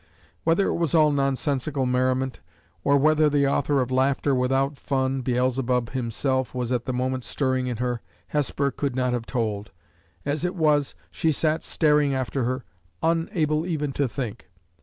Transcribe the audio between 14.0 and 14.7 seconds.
think.